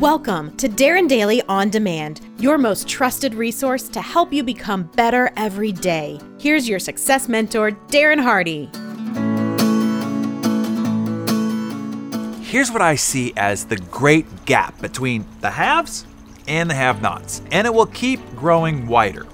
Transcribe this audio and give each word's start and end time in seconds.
Welcome 0.00 0.56
to 0.56 0.66
Darren 0.66 1.06
Daily 1.10 1.42
On 1.42 1.68
Demand, 1.68 2.22
your 2.38 2.56
most 2.56 2.88
trusted 2.88 3.34
resource 3.34 3.86
to 3.90 4.00
help 4.00 4.32
you 4.32 4.42
become 4.42 4.84
better 4.84 5.30
every 5.36 5.72
day. 5.72 6.18
Here's 6.38 6.66
your 6.66 6.78
success 6.78 7.28
mentor, 7.28 7.72
Darren 7.88 8.18
Hardy. 8.18 8.70
Here's 12.42 12.70
what 12.70 12.80
I 12.80 12.94
see 12.94 13.34
as 13.36 13.66
the 13.66 13.76
great 13.76 14.46
gap 14.46 14.80
between 14.80 15.26
the 15.42 15.50
haves 15.50 16.06
and 16.48 16.70
the 16.70 16.74
have 16.74 17.02
nots, 17.02 17.42
and 17.52 17.66
it 17.66 17.74
will 17.74 17.84
keep 17.84 18.20
growing 18.34 18.86
wider. 18.86 19.26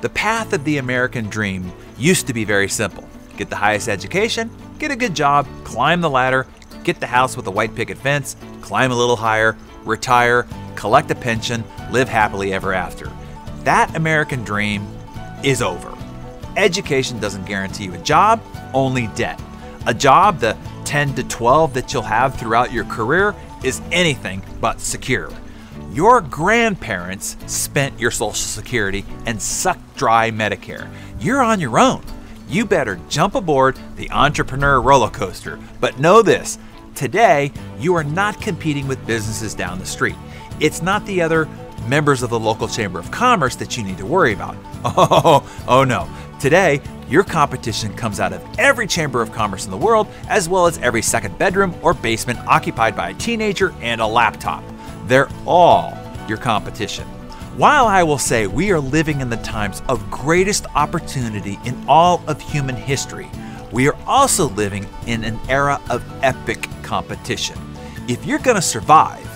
The 0.00 0.08
path 0.08 0.52
of 0.52 0.64
the 0.64 0.78
American 0.78 1.26
dream 1.26 1.70
used 1.96 2.26
to 2.26 2.34
be 2.34 2.42
very 2.42 2.68
simple 2.68 3.08
get 3.36 3.48
the 3.48 3.54
highest 3.54 3.88
education, 3.88 4.50
get 4.80 4.90
a 4.90 4.96
good 4.96 5.14
job, 5.14 5.46
climb 5.62 6.00
the 6.00 6.10
ladder, 6.10 6.48
get 6.82 6.98
the 6.98 7.06
house 7.06 7.36
with 7.36 7.46
a 7.46 7.50
white 7.50 7.76
picket 7.76 7.96
fence, 7.96 8.34
climb 8.60 8.90
a 8.90 8.96
little 8.96 9.14
higher, 9.14 9.56
retire, 9.84 10.46
collect 10.76 11.10
a 11.10 11.14
pension, 11.14 11.64
live 11.90 12.08
happily 12.08 12.52
ever 12.52 12.72
after. 12.72 13.10
That 13.64 13.94
American 13.96 14.44
dream 14.44 14.86
is 15.44 15.62
over. 15.62 15.96
Education 16.56 17.20
doesn't 17.20 17.46
guarantee 17.46 17.84
you 17.84 17.94
a 17.94 17.98
job, 17.98 18.42
only 18.74 19.08
debt. 19.08 19.40
A 19.86 19.94
job, 19.94 20.38
the 20.40 20.56
10 20.84 21.14
to 21.14 21.24
12 21.24 21.74
that 21.74 21.92
you'll 21.92 22.02
have 22.02 22.34
throughout 22.34 22.72
your 22.72 22.84
career, 22.84 23.34
is 23.62 23.80
anything 23.92 24.42
but 24.60 24.80
secure. 24.80 25.30
Your 25.92 26.20
grandparents 26.20 27.36
spent 27.46 27.98
your 27.98 28.10
Social 28.10 28.34
Security 28.34 29.04
and 29.26 29.40
sucked 29.40 29.96
dry 29.96 30.30
Medicare. 30.30 30.88
You're 31.18 31.42
on 31.42 31.60
your 31.60 31.78
own. 31.78 32.02
You 32.48 32.64
better 32.64 32.98
jump 33.08 33.34
aboard 33.34 33.78
the 33.96 34.10
entrepreneur 34.10 34.80
roller 34.80 35.10
coaster. 35.10 35.58
But 35.80 36.00
know 36.00 36.22
this 36.22 36.58
Today, 36.94 37.52
you 37.78 37.94
are 37.94 38.04
not 38.04 38.40
competing 38.40 38.86
with 38.86 39.04
businesses 39.06 39.54
down 39.54 39.78
the 39.78 39.86
street. 39.86 40.16
It's 40.60 40.82
not 40.82 41.04
the 41.06 41.22
other 41.22 41.48
members 41.88 42.22
of 42.22 42.30
the 42.30 42.38
local 42.38 42.68
Chamber 42.68 42.98
of 42.98 43.10
Commerce 43.10 43.56
that 43.56 43.76
you 43.76 43.82
need 43.82 43.98
to 43.98 44.06
worry 44.06 44.32
about. 44.32 44.56
Oh, 44.82 45.46
oh 45.68 45.84
no. 45.84 46.08
Today, 46.40 46.80
your 47.06 47.22
competition 47.22 47.92
comes 47.94 48.18
out 48.18 48.32
of 48.32 48.42
every 48.58 48.86
Chamber 48.86 49.20
of 49.20 49.30
Commerce 49.30 49.66
in 49.66 49.70
the 49.70 49.76
world, 49.76 50.06
as 50.28 50.48
well 50.48 50.66
as 50.66 50.78
every 50.78 51.02
second 51.02 51.36
bedroom 51.36 51.74
or 51.82 51.92
basement 51.92 52.38
occupied 52.46 52.96
by 52.96 53.10
a 53.10 53.14
teenager 53.14 53.74
and 53.82 54.00
a 54.00 54.06
laptop. 54.06 54.64
They're 55.04 55.28
all 55.46 55.98
your 56.28 56.38
competition. 56.38 57.06
While 57.56 57.86
I 57.86 58.02
will 58.04 58.16
say 58.16 58.46
we 58.46 58.70
are 58.70 58.80
living 58.80 59.20
in 59.20 59.28
the 59.28 59.36
times 59.38 59.82
of 59.88 60.10
greatest 60.10 60.64
opportunity 60.74 61.58
in 61.66 61.84
all 61.86 62.22
of 62.26 62.40
human 62.40 62.76
history, 62.76 63.28
we 63.72 63.88
are 63.88 63.96
also 64.06 64.48
living 64.50 64.86
in 65.06 65.24
an 65.24 65.38
era 65.48 65.80
of 65.90 66.04
epic 66.22 66.68
competition. 66.82 67.56
If 68.08 68.26
you're 68.26 68.38
going 68.40 68.56
to 68.56 68.62
survive, 68.62 69.28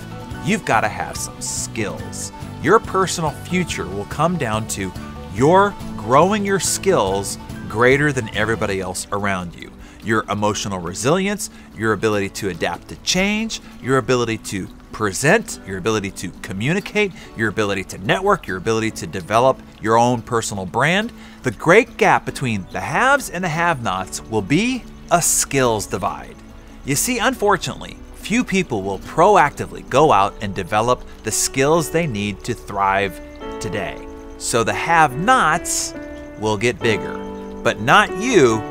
you've 0.44 0.64
got 0.64 0.80
to 0.80 0.88
have 0.88 1.16
some 1.16 1.40
skills. 1.40 2.32
Your 2.62 2.80
personal 2.80 3.30
future 3.30 3.86
will 3.86 4.06
come 4.06 4.36
down 4.36 4.66
to 4.68 4.92
your 5.34 5.74
growing 5.96 6.44
your 6.44 6.60
skills 6.60 7.38
greater 7.68 8.12
than 8.12 8.28
everybody 8.36 8.80
else 8.80 9.06
around 9.12 9.54
you. 9.54 9.70
Your 10.02 10.24
emotional 10.30 10.78
resilience, 10.80 11.50
your 11.76 11.92
ability 11.92 12.28
to 12.30 12.50
adapt 12.50 12.88
to 12.88 12.96
change, 12.96 13.60
your 13.80 13.98
ability 13.98 14.38
to 14.38 14.68
present, 14.94 15.58
your 15.66 15.76
ability 15.76 16.12
to 16.12 16.30
communicate, 16.40 17.12
your 17.36 17.48
ability 17.48 17.82
to 17.82 17.98
network, 17.98 18.46
your 18.46 18.56
ability 18.56 18.92
to 18.92 19.08
develop 19.08 19.60
your 19.82 19.98
own 19.98 20.22
personal 20.22 20.64
brand. 20.64 21.12
The 21.42 21.50
great 21.50 21.96
gap 21.96 22.24
between 22.24 22.64
the 22.70 22.80
haves 22.80 23.28
and 23.28 23.42
the 23.42 23.48
have 23.48 23.82
nots 23.82 24.22
will 24.22 24.40
be 24.40 24.84
a 25.10 25.20
skills 25.20 25.86
divide. 25.86 26.36
You 26.84 26.94
see, 26.94 27.18
unfortunately, 27.18 27.96
few 28.14 28.44
people 28.44 28.82
will 28.82 29.00
proactively 29.00 29.86
go 29.90 30.12
out 30.12 30.32
and 30.40 30.54
develop 30.54 31.02
the 31.24 31.32
skills 31.32 31.90
they 31.90 32.06
need 32.06 32.44
to 32.44 32.54
thrive 32.54 33.20
today. 33.58 33.98
So 34.38 34.62
the 34.62 34.72
have 34.72 35.18
nots 35.18 35.92
will 36.38 36.56
get 36.56 36.78
bigger, 36.78 37.18
but 37.64 37.80
not 37.80 38.16
you, 38.18 38.62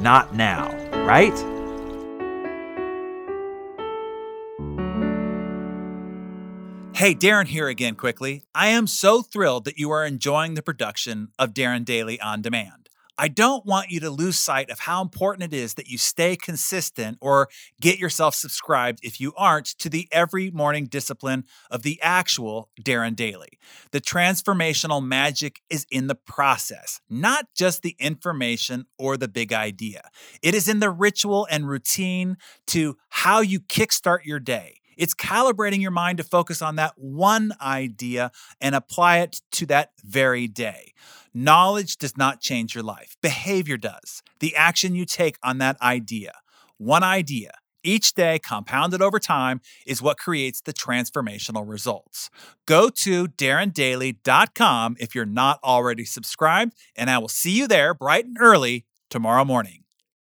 not 0.00 0.34
now, 0.34 0.72
right? 1.04 1.57
Hey, 6.98 7.14
Darren 7.14 7.46
here 7.46 7.68
again 7.68 7.94
quickly. 7.94 8.42
I 8.56 8.70
am 8.70 8.88
so 8.88 9.22
thrilled 9.22 9.66
that 9.66 9.78
you 9.78 9.88
are 9.92 10.04
enjoying 10.04 10.54
the 10.54 10.62
production 10.62 11.28
of 11.38 11.54
Darren 11.54 11.84
Daily 11.84 12.20
On 12.20 12.42
Demand. 12.42 12.88
I 13.16 13.28
don't 13.28 13.64
want 13.64 13.90
you 13.90 14.00
to 14.00 14.10
lose 14.10 14.36
sight 14.36 14.68
of 14.68 14.80
how 14.80 15.00
important 15.00 15.52
it 15.52 15.56
is 15.56 15.74
that 15.74 15.86
you 15.86 15.96
stay 15.96 16.34
consistent 16.34 17.18
or 17.20 17.50
get 17.80 18.00
yourself 18.00 18.34
subscribed 18.34 18.98
if 19.04 19.20
you 19.20 19.32
aren't 19.36 19.66
to 19.78 19.88
the 19.88 20.08
every 20.10 20.50
morning 20.50 20.86
discipline 20.86 21.44
of 21.70 21.84
the 21.84 22.00
actual 22.02 22.68
Darren 22.82 23.14
Daily. 23.14 23.60
The 23.92 24.00
transformational 24.00 25.00
magic 25.00 25.60
is 25.70 25.86
in 25.92 26.08
the 26.08 26.16
process, 26.16 27.00
not 27.08 27.46
just 27.54 27.82
the 27.82 27.94
information 28.00 28.86
or 28.98 29.16
the 29.16 29.28
big 29.28 29.52
idea. 29.52 30.02
It 30.42 30.52
is 30.52 30.68
in 30.68 30.80
the 30.80 30.90
ritual 30.90 31.46
and 31.48 31.68
routine 31.68 32.38
to 32.68 32.96
how 33.08 33.40
you 33.40 33.60
kickstart 33.60 34.24
your 34.24 34.40
day 34.40 34.77
it's 34.98 35.14
calibrating 35.14 35.80
your 35.80 35.90
mind 35.90 36.18
to 36.18 36.24
focus 36.24 36.60
on 36.60 36.76
that 36.76 36.92
one 36.96 37.52
idea 37.62 38.30
and 38.60 38.74
apply 38.74 39.18
it 39.20 39.40
to 39.52 39.66
that 39.66 39.92
very 40.04 40.46
day. 40.46 40.92
Knowledge 41.32 41.96
does 41.96 42.16
not 42.16 42.40
change 42.40 42.74
your 42.74 42.84
life, 42.84 43.16
behavior 43.22 43.76
does. 43.76 44.22
The 44.40 44.56
action 44.56 44.94
you 44.94 45.06
take 45.06 45.38
on 45.42 45.58
that 45.58 45.80
idea, 45.80 46.32
one 46.76 47.04
idea, 47.04 47.52
each 47.84 48.14
day, 48.14 48.38
compounded 48.38 49.00
over 49.00 49.18
time, 49.18 49.60
is 49.86 50.02
what 50.02 50.18
creates 50.18 50.60
the 50.60 50.72
transformational 50.72 51.66
results. 51.66 52.28
Go 52.66 52.90
to 52.90 53.28
darrendaily.com 53.28 54.96
if 54.98 55.14
you're 55.14 55.24
not 55.24 55.60
already 55.62 56.04
subscribed, 56.04 56.74
and 56.96 57.08
I 57.08 57.18
will 57.18 57.28
see 57.28 57.52
you 57.52 57.68
there 57.68 57.94
bright 57.94 58.26
and 58.26 58.36
early 58.40 58.84
tomorrow 59.10 59.44
morning. 59.44 59.84